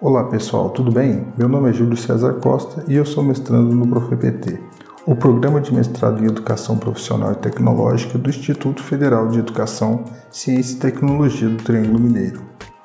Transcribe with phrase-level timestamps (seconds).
[0.00, 1.26] Olá pessoal, tudo bem?
[1.36, 4.56] Meu nome é Júlio César Costa e eu sou mestrando no ProfEPT,
[5.04, 10.76] o programa de mestrado em Educação Profissional e Tecnológica do Instituto Federal de Educação, Ciência
[10.76, 12.40] e Tecnologia do Triângulo Mineiro,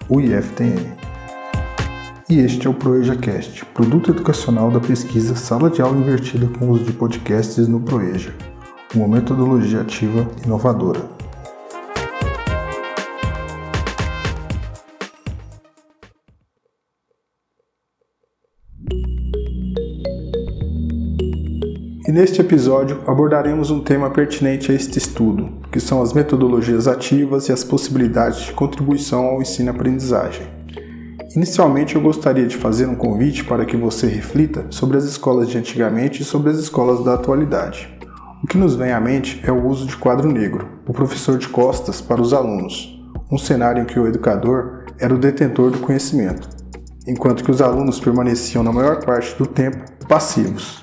[0.09, 0.91] o IFTM.
[2.27, 6.83] E este é o ProEjaCast, produto educacional da pesquisa Sala de Aula Invertida com uso
[6.83, 8.33] de podcasts no ProEja,
[8.95, 11.12] uma metodologia ativa inovadora.
[22.13, 27.51] Neste episódio abordaremos um tema pertinente a este estudo, que são as metodologias ativas e
[27.51, 30.45] as possibilidades de contribuição ao ensino-aprendizagem.
[31.35, 35.57] Inicialmente eu gostaria de fazer um convite para que você reflita sobre as escolas de
[35.57, 37.91] antigamente e sobre as escolas da atualidade.
[38.43, 41.49] O que nos vem à mente é o uso de quadro negro, o professor de
[41.49, 46.47] costas para os alunos, um cenário em que o educador era o detentor do conhecimento,
[47.07, 50.82] enquanto que os alunos permaneciam na maior parte do tempo passivos.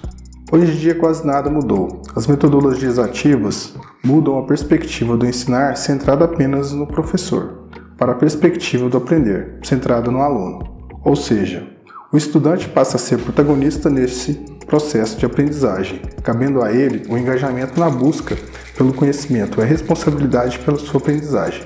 [0.52, 2.02] Hoje em dia quase nada mudou.
[2.16, 8.88] As metodologias ativas mudam a perspectiva do ensinar centrada apenas no professor, para a perspectiva
[8.88, 10.58] do aprender, centrada no aluno.
[11.04, 11.64] Ou seja,
[12.12, 14.34] o estudante passa a ser protagonista nesse
[14.66, 18.36] processo de aprendizagem, cabendo a ele o engajamento na busca
[18.76, 21.62] pelo conhecimento e a responsabilidade pela sua aprendizagem.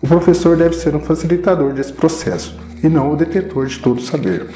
[0.00, 4.02] O professor deve ser um facilitador desse processo e não o detetor de todo o
[4.02, 4.46] saber.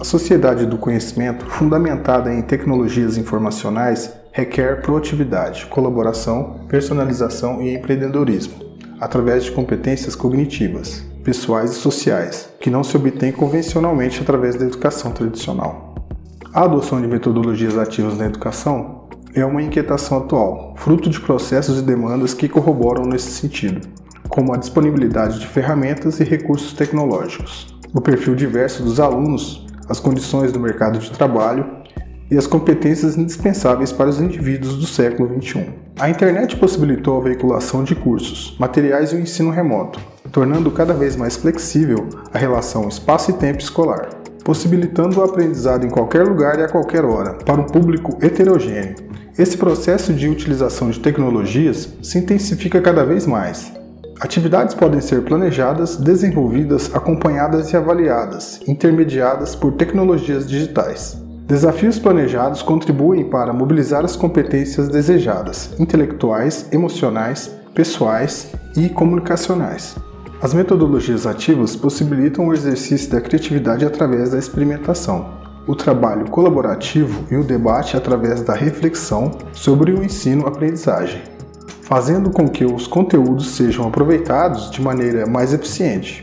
[0.00, 8.54] A sociedade do conhecimento, fundamentada em tecnologias informacionais, requer proatividade, colaboração, personalização e empreendedorismo,
[8.98, 15.12] através de competências cognitivas, pessoais e sociais, que não se obtêm convencionalmente através da educação
[15.12, 15.94] tradicional.
[16.50, 21.82] A adoção de metodologias ativas na educação é uma inquietação atual, fruto de processos e
[21.82, 23.86] demandas que corroboram nesse sentido,
[24.30, 30.52] como a disponibilidade de ferramentas e recursos tecnológicos, o perfil diverso dos alunos as condições
[30.52, 31.66] do mercado de trabalho
[32.30, 35.66] e as competências indispensáveis para os indivíduos do século XXI.
[35.98, 39.98] A internet possibilitou a veiculação de cursos, materiais e o ensino remoto,
[40.30, 44.10] tornando cada vez mais flexível a relação espaço e tempo escolar,
[44.44, 48.94] possibilitando o aprendizado em qualquer lugar e a qualquer hora, para um público heterogêneo.
[49.36, 53.72] Esse processo de utilização de tecnologias se intensifica cada vez mais,
[54.20, 61.16] Atividades podem ser planejadas, desenvolvidas, acompanhadas e avaliadas, intermediadas por tecnologias digitais.
[61.46, 69.96] Desafios planejados contribuem para mobilizar as competências desejadas, intelectuais, emocionais, pessoais e comunicacionais.
[70.42, 75.30] As metodologias ativas possibilitam o exercício da criatividade através da experimentação,
[75.66, 81.39] o trabalho colaborativo e o debate através da reflexão sobre o ensino-aprendizagem
[81.90, 86.22] fazendo com que os conteúdos sejam aproveitados de maneira mais eficiente.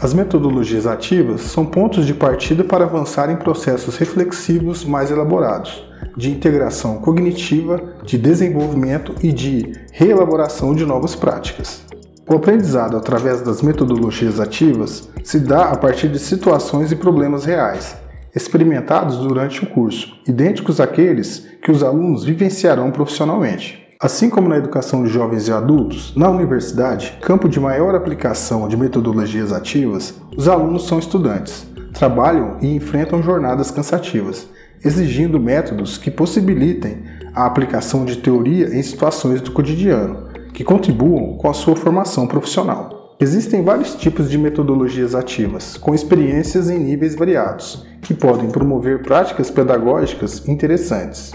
[0.00, 5.84] As metodologias ativas são pontos de partida para avançar em processos reflexivos mais elaborados,
[6.16, 11.84] de integração cognitiva, de desenvolvimento e de reelaboração de novas práticas.
[12.28, 17.96] O aprendizado através das metodologias ativas se dá a partir de situações e problemas reais,
[18.32, 23.79] experimentados durante o curso, idênticos àqueles que os alunos vivenciarão profissionalmente.
[24.02, 28.74] Assim como na educação de jovens e adultos, na universidade, campo de maior aplicação de
[28.74, 34.48] metodologias ativas, os alunos são estudantes, trabalham e enfrentam jornadas cansativas,
[34.82, 37.02] exigindo métodos que possibilitem
[37.34, 43.18] a aplicação de teoria em situações do cotidiano, que contribuam com a sua formação profissional.
[43.20, 49.50] Existem vários tipos de metodologias ativas, com experiências em níveis variados, que podem promover práticas
[49.50, 51.34] pedagógicas interessantes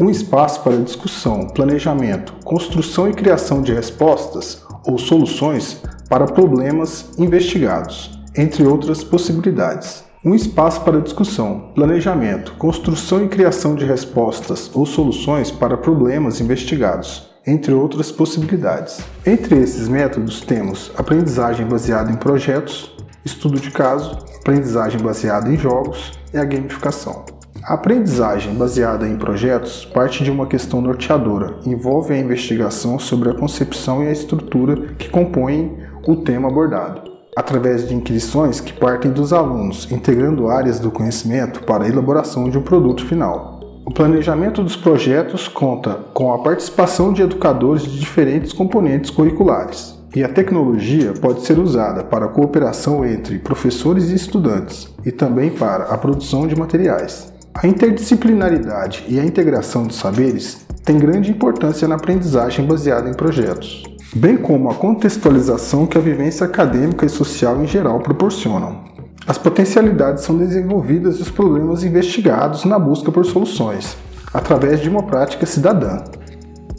[0.00, 8.18] um espaço para discussão, planejamento, construção e criação de respostas ou soluções para problemas investigados,
[8.34, 10.02] entre outras possibilidades.
[10.24, 17.30] Um espaço para discussão, planejamento, construção e criação de respostas ou soluções para problemas investigados,
[17.46, 19.00] entre outras possibilidades.
[19.26, 22.90] Entre esses métodos temos aprendizagem baseada em projetos,
[23.22, 27.39] estudo de caso, aprendizagem baseada em jogos e a gamificação.
[27.62, 33.34] A aprendizagem baseada em projetos parte de uma questão norteadora, envolve a investigação sobre a
[33.34, 35.76] concepção e a estrutura que compõem
[36.06, 37.02] o tema abordado,
[37.36, 42.56] através de inquirições que partem dos alunos, integrando áreas do conhecimento para a elaboração de
[42.56, 43.60] um produto final.
[43.84, 50.24] O planejamento dos projetos conta com a participação de educadores de diferentes componentes curriculares, e
[50.24, 55.84] a tecnologia pode ser usada para a cooperação entre professores e estudantes e também para
[55.84, 57.29] a produção de materiais.
[57.52, 63.82] A interdisciplinaridade e a integração de saberes têm grande importância na aprendizagem baseada em projetos,
[64.14, 68.84] bem como a contextualização que a vivência acadêmica e social em geral proporcionam.
[69.26, 73.96] As potencialidades são desenvolvidas e os problemas investigados na busca por soluções,
[74.32, 76.02] através de uma prática cidadã.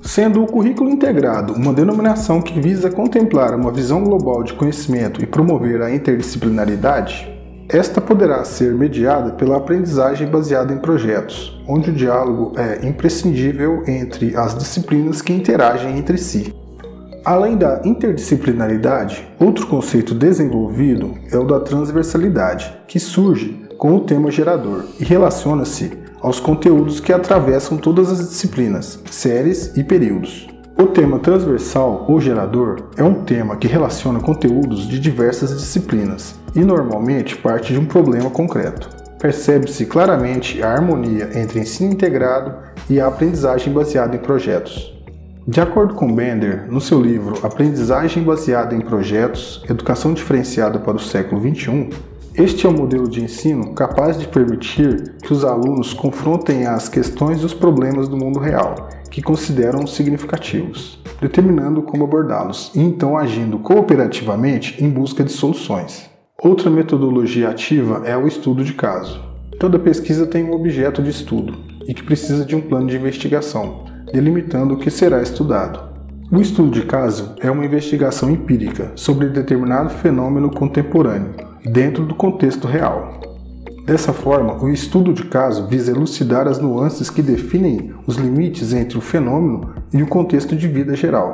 [0.02, 5.28] Sendo o currículo integrado uma denominação que visa contemplar uma visão global de conhecimento e
[5.28, 7.41] promover a interdisciplinaridade,
[7.72, 14.36] esta poderá ser mediada pela aprendizagem baseada em projetos, onde o diálogo é imprescindível entre
[14.36, 16.54] as disciplinas que interagem entre si.
[17.24, 24.30] Além da interdisciplinaridade, outro conceito desenvolvido é o da transversalidade, que surge com o tema
[24.30, 30.48] gerador e relaciona-se aos conteúdos que atravessam todas as disciplinas, séries e períodos.
[30.82, 36.62] O tema transversal ou gerador é um tema que relaciona conteúdos de diversas disciplinas e
[36.62, 38.90] normalmente parte de um problema concreto.
[39.20, 42.56] Percebe-se claramente a harmonia entre ensino integrado
[42.90, 44.92] e a aprendizagem baseada em projetos.
[45.48, 51.00] De acordo com Bender, no seu livro Aprendizagem baseada em projetos: Educação diferenciada para o
[51.00, 51.92] século XXI,
[52.34, 57.44] este é um modelo de ensino capaz de permitir que os alunos confrontem as questões
[57.44, 63.60] e os problemas do mundo real que consideram significativos, determinando como abordá-los e então agindo
[63.60, 66.10] cooperativamente em busca de soluções.
[66.42, 69.22] Outra metodologia ativa é o estudo de caso.
[69.60, 71.56] Toda pesquisa tem um objeto de estudo
[71.88, 75.92] e que precisa de um plano de investigação, delimitando o que será estudado.
[76.32, 81.36] O estudo de caso é uma investigação empírica sobre determinado fenômeno contemporâneo,
[81.66, 83.31] dentro do contexto real.
[83.86, 88.98] Dessa forma, o estudo de caso visa elucidar as nuances que definem os limites entre
[88.98, 91.34] o fenômeno e o contexto de vida geral.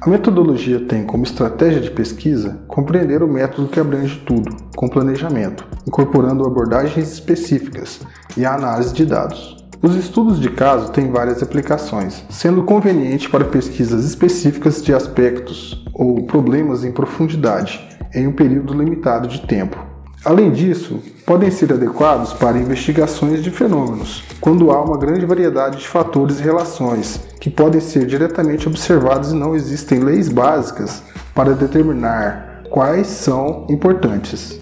[0.00, 5.64] A metodologia tem como estratégia de pesquisa compreender o método que abrange tudo, com planejamento,
[5.86, 8.00] incorporando abordagens específicas
[8.36, 9.64] e a análise de dados.
[9.80, 16.24] Os estudos de caso têm várias aplicações, sendo conveniente para pesquisas específicas de aspectos ou
[16.26, 17.80] problemas em profundidade
[18.12, 19.91] em um período limitado de tempo
[20.24, 25.88] Além disso, podem ser adequados para investigações de fenômenos, quando há uma grande variedade de
[25.88, 31.02] fatores e relações que podem ser diretamente observados e não existem leis básicas
[31.34, 34.60] para determinar quais são importantes.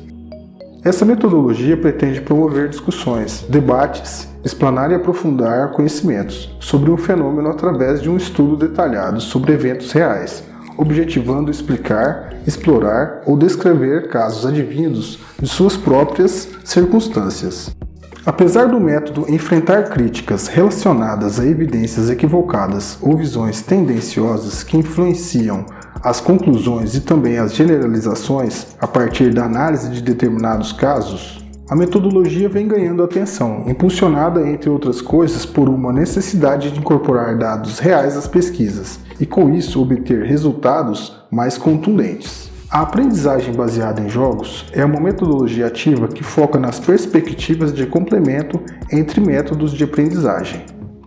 [0.83, 8.09] Essa metodologia pretende promover discussões, debates, explanar e aprofundar conhecimentos sobre um fenômeno através de
[8.09, 10.43] um estudo detalhado sobre eventos reais,
[10.81, 17.77] objetivando explicar, explorar ou descrever casos advindos de suas próprias circunstâncias.
[18.25, 25.67] Apesar do método enfrentar críticas relacionadas a evidências equivocadas ou visões tendenciosas que influenciam
[26.03, 31.40] as conclusões e também as generalizações a partir da análise de determinados casos,
[31.71, 37.79] a metodologia vem ganhando atenção, impulsionada, entre outras coisas, por uma necessidade de incorporar dados
[37.79, 42.51] reais às pesquisas e, com isso, obter resultados mais contundentes.
[42.69, 48.61] A aprendizagem baseada em jogos é uma metodologia ativa que foca nas perspectivas de complemento
[48.91, 50.65] entre métodos de aprendizagem.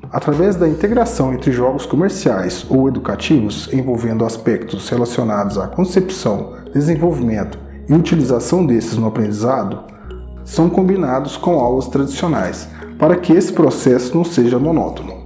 [0.10, 7.94] Através da integração entre jogos comerciais ou educativos envolvendo aspectos relacionados à concepção, desenvolvimento e
[7.94, 9.92] utilização desses no aprendizado,
[10.46, 12.68] são combinados com aulas tradicionais,
[12.98, 15.24] para que esse processo não seja monótono.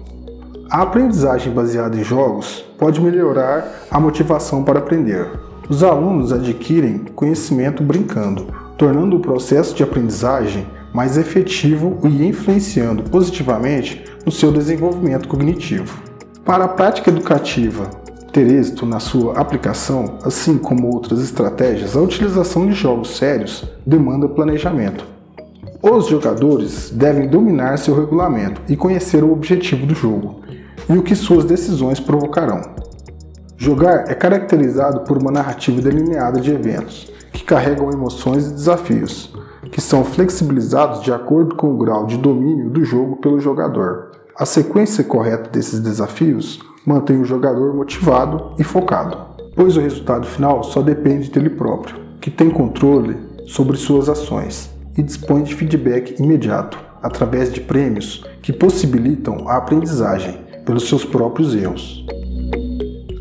[0.70, 5.28] A aprendizagem baseada em jogos pode melhorar a motivação para aprender,
[5.70, 14.04] os alunos adquirem conhecimento brincando, tornando o processo de aprendizagem mais efetivo e influenciando positivamente
[14.26, 16.02] no seu desenvolvimento cognitivo.
[16.46, 17.90] Para a prática educativa
[18.38, 24.30] ter êxito na sua aplicação, assim como outras estratégias, a utilização de jogos sérios demanda
[24.30, 25.04] planejamento.
[25.82, 30.42] Os jogadores devem dominar seu regulamento e conhecer o objetivo do jogo
[30.88, 32.62] e o que suas decisões provocarão.
[33.58, 39.34] Jogar é caracterizado por uma narrativa delineada de eventos, que carregam emoções e desafios,
[39.72, 44.12] que são flexibilizados de acordo com o grau de domínio do jogo pelo jogador.
[44.38, 49.18] A sequência correta desses desafios mantém o jogador motivado e focado,
[49.54, 55.04] pois o resultado final só depende dele próprio, que tem controle sobre suas ações e
[55.04, 62.06] dispõe de feedback imediato através de prêmios que possibilitam a aprendizagem pelos seus próprios erros.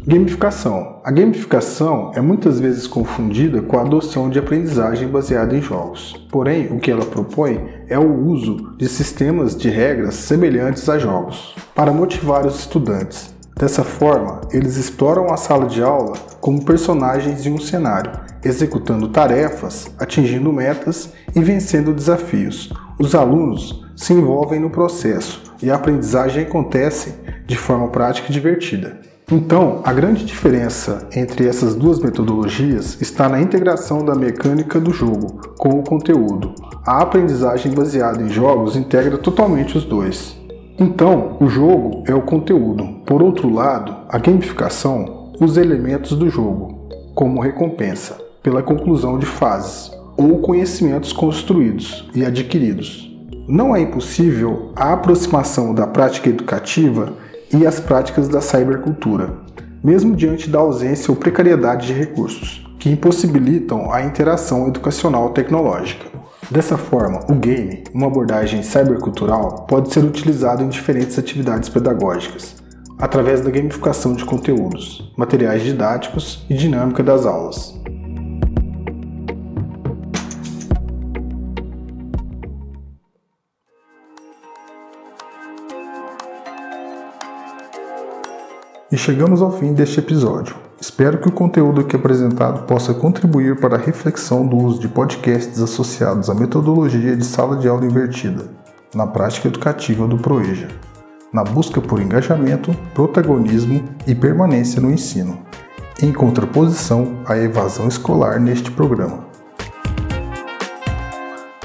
[0.07, 1.01] Gamificação.
[1.03, 6.15] A gamificação é muitas vezes confundida com a adoção de aprendizagem baseada em jogos.
[6.31, 11.57] Porém, o que ela propõe é o uso de sistemas de regras semelhantes a jogos
[11.75, 13.36] para motivar os estudantes.
[13.59, 18.13] Dessa forma, eles exploram a sala de aula como personagens de um cenário,
[18.45, 22.71] executando tarefas, atingindo metas e vencendo desafios.
[23.01, 27.15] Os alunos se envolvem no processo e a aprendizagem acontece
[27.47, 29.01] de forma prática e divertida.
[29.33, 35.41] Então, a grande diferença entre essas duas metodologias está na integração da mecânica do jogo
[35.57, 36.55] com o conteúdo.
[36.87, 40.37] A aprendizagem baseada em jogos integra totalmente os dois.
[40.79, 42.87] Então, o jogo é o conteúdo.
[43.07, 49.91] Por outro lado, a gamificação, os elementos do jogo, como recompensa pela conclusão de fases
[50.19, 53.11] ou conhecimentos construídos e adquiridos.
[53.49, 57.15] Não é impossível a aproximação da prática educativa
[57.55, 59.33] e as práticas da cybercultura,
[59.83, 66.05] mesmo diante da ausência ou precariedade de recursos, que impossibilitam a interação educacional tecnológica.
[66.49, 72.55] Dessa forma, o game, uma abordagem cybercultural, pode ser utilizado em diferentes atividades pedagógicas,
[72.99, 77.75] através da gamificação de conteúdos, materiais didáticos e dinâmica das aulas.
[88.93, 90.66] E chegamos ao fim deste episódio.
[90.79, 95.59] Espero que o conteúdo aqui apresentado possa contribuir para a reflexão do uso de podcasts
[95.59, 98.51] associados à metodologia de sala de aula invertida
[98.95, 100.69] na prática educativa do Proeja,
[101.33, 105.39] na busca por engajamento, protagonismo e permanência no ensino,
[106.03, 109.25] em contraposição à evasão escolar neste programa.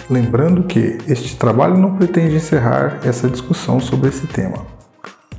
[0.10, 4.81] Lembrando que este trabalho não pretende encerrar essa discussão sobre esse tema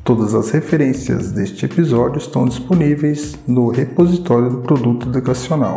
[0.04, 5.76] Todas as referências deste episódio estão disponíveis no repositório do produto educacional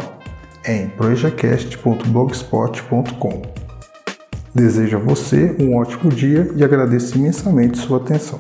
[0.66, 3.42] em projacast.blogspot.com.
[4.54, 8.40] Desejo a você um ótimo dia e agradeço imensamente sua atenção.